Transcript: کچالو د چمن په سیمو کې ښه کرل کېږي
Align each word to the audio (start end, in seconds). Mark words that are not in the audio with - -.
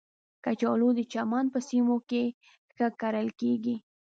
کچالو 0.45 0.89
د 0.95 0.99
چمن 1.13 1.45
په 1.53 1.59
سیمو 1.69 1.97
کې 2.09 2.23
ښه 2.75 2.87
کرل 3.01 3.27
کېږي 3.39 3.75